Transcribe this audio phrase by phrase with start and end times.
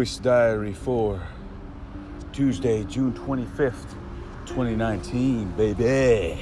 [0.00, 1.20] voice diary for
[2.32, 3.92] Tuesday, June 25th,
[4.46, 6.40] 2019, baby.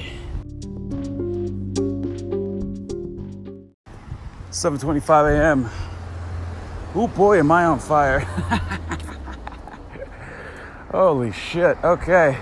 [4.49, 5.69] 7:25 a.m.
[6.95, 8.19] Oh boy, am I on fire.
[10.91, 11.77] Holy shit.
[11.83, 12.37] Okay.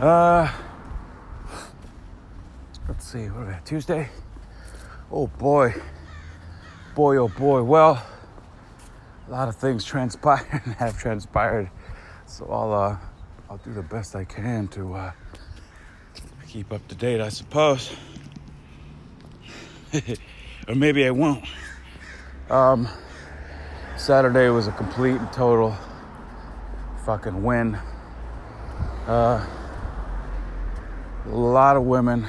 [0.00, 0.52] Uh
[2.88, 3.64] let's see, what are we at?
[3.64, 4.08] Tuesday?
[5.12, 5.80] Oh boy.
[6.96, 7.62] Boy, oh boy.
[7.62, 8.04] Well,
[9.32, 11.70] a lot of things transpired and have transpired.
[12.26, 12.96] So I'll uh
[13.48, 15.12] I'll do the best I can to uh
[16.46, 17.94] keep up to date, I suppose.
[20.68, 21.44] or maybe I won't.
[22.50, 22.88] Um
[23.96, 25.76] Saturday was a complete and total
[27.06, 27.78] fucking win.
[29.06, 29.44] Uh,
[31.26, 32.26] a lot of women,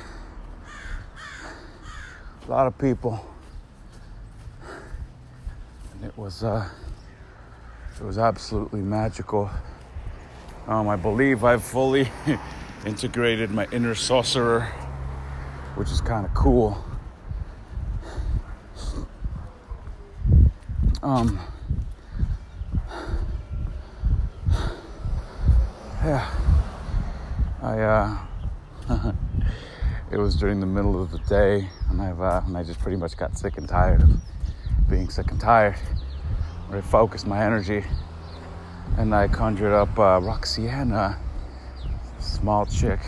[2.47, 3.25] a lot of people,
[5.93, 6.67] and it was uh,
[7.99, 9.49] it was absolutely magical.
[10.67, 12.09] Um, I believe I've fully
[12.85, 14.61] integrated my inner sorcerer,
[15.75, 16.83] which is kind of cool.
[21.01, 21.39] Um,
[26.03, 26.29] yeah,
[27.61, 28.17] I uh,
[30.11, 32.97] it was during the middle of the day, and I've uh, and I just pretty
[32.97, 34.09] much got sick and tired of
[34.89, 35.75] being sick and tired.
[36.73, 37.83] Where I focused my energy,
[38.97, 41.19] and I conjured up uh, Roxana,
[42.17, 42.99] small chick.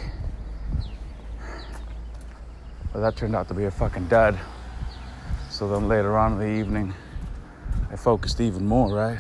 [2.94, 4.38] But that turned out to be a fucking dud.
[5.49, 6.94] So then later on in the evening,
[7.89, 9.19] I focused even more, right?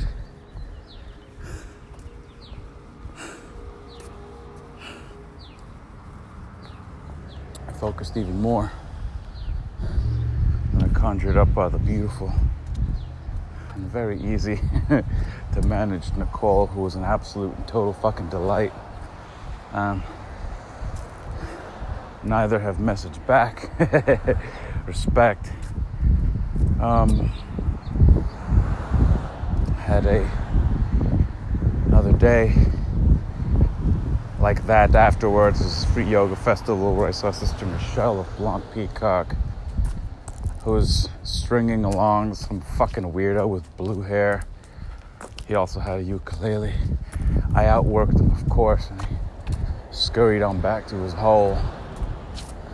[7.67, 8.71] I focused even more.
[10.71, 12.31] And I conjured up uh, the beautiful
[13.75, 14.59] and very easy
[14.89, 18.73] to manage Nicole, who was an absolute and total fucking delight.
[19.73, 20.03] Um,
[22.23, 23.69] neither have messaged back.
[24.87, 25.51] Respect.
[26.79, 27.31] Um,
[29.77, 30.29] had a
[31.85, 32.53] another day
[34.39, 39.35] like that afterwards is free yoga festival where I saw Sister Michelle of Blanc Peacock
[40.65, 44.43] who was stringing along some fucking weirdo with blue hair.
[45.47, 46.73] He also had a ukulele.
[47.53, 49.15] I outworked him, of course, and he
[49.91, 51.57] scurried on back to his hole.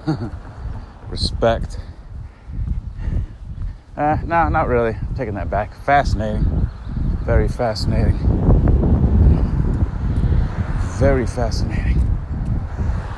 [1.10, 1.80] Respect.
[3.96, 4.96] Uh, no, not really.
[4.96, 5.76] I'm taking that back.
[5.84, 6.70] Fascinating.
[7.24, 8.42] Very fascinating
[11.02, 12.00] very fascinating.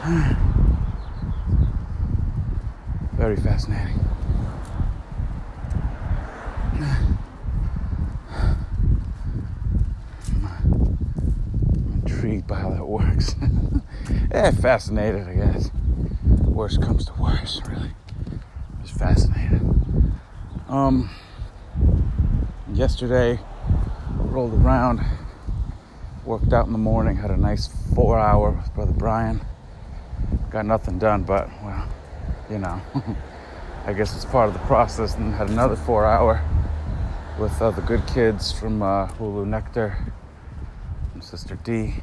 [3.12, 4.00] very fascinating.
[6.80, 7.18] I'm
[12.06, 13.36] intrigued by how that works.
[14.44, 15.72] Yeah, fascinated, I guess.
[16.44, 17.92] Worst comes to worst, really.
[18.82, 19.62] Just fascinated.
[20.68, 21.10] Um,
[22.74, 23.40] yesterday,
[24.10, 25.00] rolled around
[26.26, 29.42] Worked out in the morning, had a nice four hour with Brother Brian.
[30.52, 31.86] Got nothing done, but, well,
[32.50, 32.82] you know,
[33.86, 35.16] I guess it's part of the process.
[35.16, 36.42] And had another four hour
[37.38, 39.98] with uh, the good kids from uh, Hulu Nectar
[41.14, 41.96] and Sister D.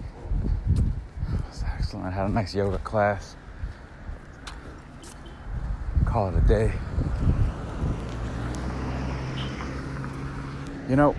[1.90, 2.06] Excellent.
[2.06, 3.34] I had a nice yoga class.
[6.04, 6.70] Call it a day.
[10.88, 11.16] You know,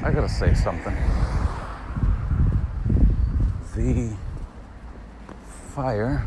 [0.00, 0.94] I gotta say something.
[3.74, 4.16] The
[5.74, 6.24] fire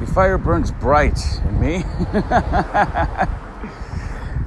[0.00, 3.32] the fire burns bright in me.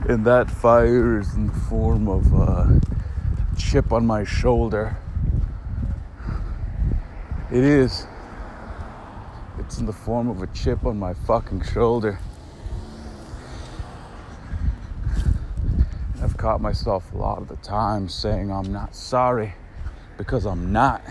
[0.09, 2.81] and that fire is in the form of a
[3.56, 4.97] chip on my shoulder.
[7.52, 8.07] It is.
[9.60, 12.18] It's in the form of a chip on my fucking shoulder.
[16.24, 19.54] I've caught myself a lot of the time saying I'm not sorry
[20.18, 21.04] because I'm not.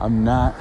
[0.00, 0.54] I'm not.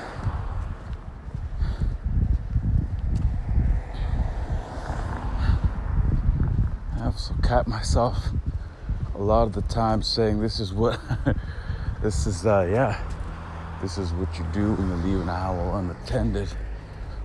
[7.43, 8.17] Caught myself
[9.15, 10.99] a lot of the time saying this is what
[12.01, 12.99] this is uh yeah
[13.81, 16.47] this is what you do when you leave an owl unattended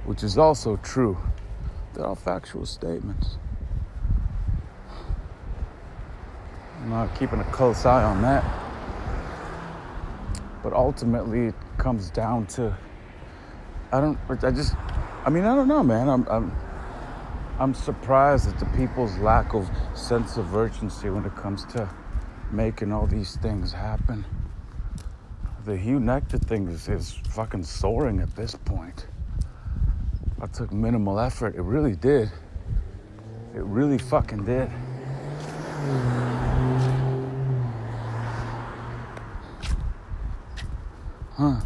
[0.05, 1.17] which is also true
[1.95, 3.39] they're all factual statements
[6.83, 8.45] I'm not keeping a close eye on that.
[10.63, 12.77] But ultimately, it comes down to
[13.93, 14.19] I don't.
[14.29, 14.75] I just.
[15.25, 16.09] I mean, I don't know, man.
[16.09, 16.27] I'm.
[16.29, 16.53] I'm
[17.61, 21.91] I'm surprised at the people's lack of sense of urgency when it comes to
[22.53, 24.25] making all these things happen.
[25.65, 29.09] The Hugh Nectar thing is, is fucking soaring at this point.
[30.41, 31.57] I took minimal effort.
[31.57, 32.31] It really did.
[33.57, 34.69] It really fucking did.
[41.37, 41.61] Huh.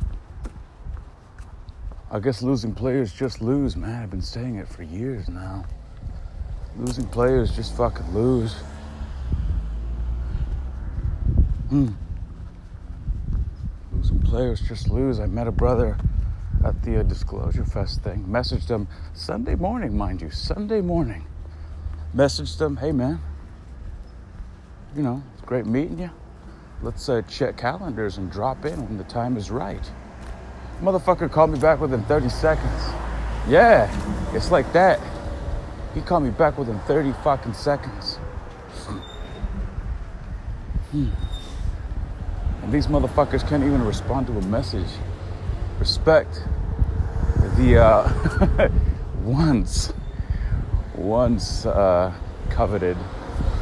[2.11, 4.03] I guess losing players just lose, man.
[4.03, 5.67] I've been saying it for years now.
[6.77, 8.55] Losing players just fucking lose.
[11.69, 11.89] Hmm.
[13.93, 15.21] Losing players just lose.
[15.21, 15.99] I met a brother
[16.65, 18.25] at the uh, Disclosure Fest thing.
[18.25, 21.27] Messaged him Sunday morning, mind you, Sunday morning.
[22.15, 23.21] Messaged him, hey man,
[24.95, 26.11] you know, it's great meeting you.
[26.83, 29.91] Let's uh, check calendars and drop in when the time is right.
[30.81, 32.83] Motherfucker called me back within 30 seconds.
[33.49, 33.89] Yeah,
[34.35, 35.01] it's like that.
[35.95, 38.17] He called me back within 30 fucking seconds.
[40.91, 41.09] Hmm.
[42.63, 44.89] And these motherfuckers can't even respond to a message.
[45.79, 46.43] Respect
[47.57, 48.69] the uh,
[49.23, 49.93] once,
[50.95, 52.13] once uh,
[52.51, 52.97] coveted,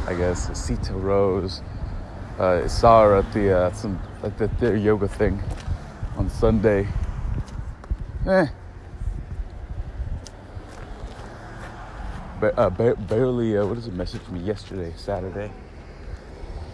[0.07, 1.61] I guess, Sita Rose.
[2.39, 5.41] Uh, saw her at the uh, some like the, their yoga thing
[6.17, 6.87] on Sunday.
[8.27, 8.47] Eh.
[12.43, 15.51] Uh, ba- barely, uh, what does it message me yesterday, Saturday?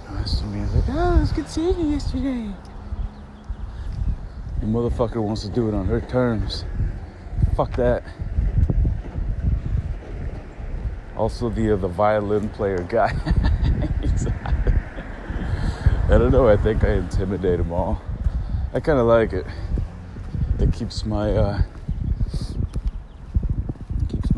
[0.09, 2.49] I was like, oh, it was good seeing you yesterday.
[4.61, 6.65] The motherfucker wants to do it on her terms.
[7.55, 8.03] Fuck that.
[11.15, 13.13] Also, the uh, the violin player guy.
[16.05, 16.47] I don't know.
[16.47, 18.01] I think I intimidate them all.
[18.73, 19.45] I kind of like it.
[20.59, 21.61] It keeps my uh,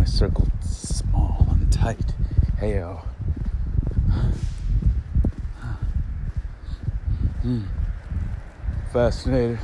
[0.09, 2.13] keeps my circle small and tight.
[2.59, 3.06] Heyo.
[7.41, 7.63] Hmm.
[8.91, 9.59] Fascinated.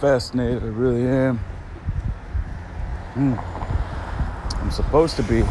[0.00, 0.62] Fascinated.
[0.62, 1.38] I really am.
[3.14, 3.34] Hmm.
[4.60, 5.42] I'm supposed to be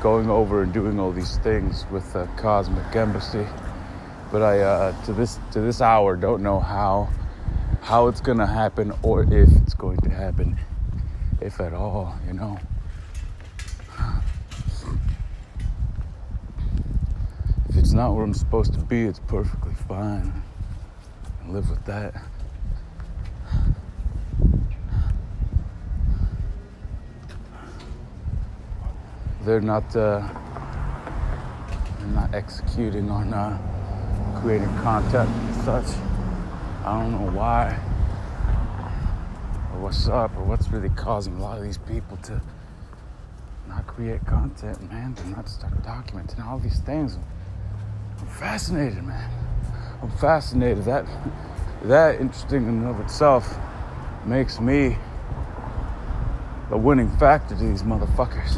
[0.00, 3.46] going over and doing all these things with uh, Cosmic Embassy,
[4.30, 7.08] but I uh, to this to this hour don't know how
[7.82, 10.58] how it's gonna happen or if it's going to happen,
[11.40, 12.14] if at all.
[12.26, 12.58] You know.
[17.84, 20.32] It's not where I'm supposed to be, it's perfectly fine.
[21.44, 22.14] I live with that.
[29.42, 30.26] They're not uh,
[31.98, 35.98] they're not executing on uh, creating content and such.
[36.86, 37.78] I don't know why
[39.74, 42.40] or what's up or what's really causing a lot of these people to
[43.68, 47.18] not create content, man, to not start documenting all these things.
[48.24, 49.30] I'm fascinated, man.
[50.00, 50.84] I'm fascinated.
[50.84, 51.04] That
[51.82, 53.58] that interesting in and of itself
[54.24, 54.96] makes me
[56.70, 58.56] the winning factor to these motherfuckers.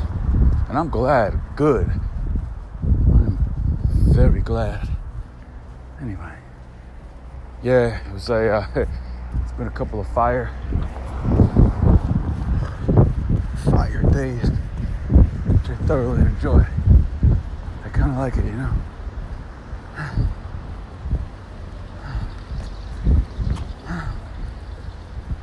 [0.69, 1.91] And I'm glad, good.
[3.13, 3.39] I'm
[4.15, 4.89] very glad.
[6.01, 6.35] Anyway,
[7.61, 8.49] yeah, it was a.
[8.49, 8.67] Uh,
[9.43, 10.49] it's been a couple of fire,
[13.65, 16.65] fire days, which I thoroughly enjoy.
[17.85, 18.73] I kind of like it, you know.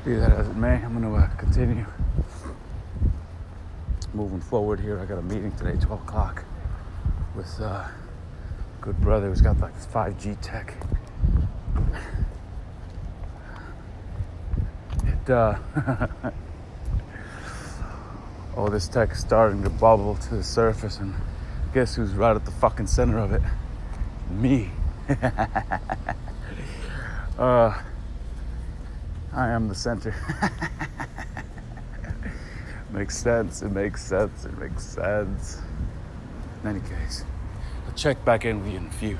[0.05, 1.85] Be that as it may, I'm going to uh, continue
[4.13, 4.99] moving forward here.
[4.99, 6.43] I got a meeting today, 12 o'clock,
[7.35, 7.87] with uh,
[8.79, 10.75] good brother who's got like this 5G tech.
[15.05, 15.57] It, uh,
[18.55, 21.15] all this tech is starting to bubble to the surface, and
[21.73, 23.41] guess who's right at the fucking center of it?
[24.29, 24.69] Me.
[27.37, 27.81] uh,
[29.33, 30.15] I am the center.
[32.91, 33.61] makes sense.
[33.61, 34.45] It makes sense.
[34.45, 35.61] It makes sense.
[36.63, 37.25] In any case,
[37.87, 39.17] I'll check back in with you in a few.